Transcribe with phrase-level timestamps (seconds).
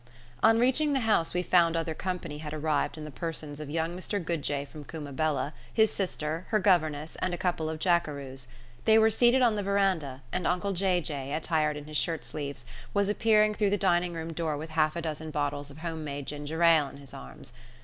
[0.41, 3.95] On reaching the house we found other company had arrived in the persons of young
[3.95, 8.47] Mr Goodjay from Cummabella, his sister, her governess, and a couple of jackeroos.
[8.85, 12.65] They were seated on the veranda, and uncle Jay Jay, attired in his shirt sleeves,
[12.95, 16.25] was appearing through the dining room door with half a dozen bottles of home made
[16.25, 17.53] ginger ale in his arms.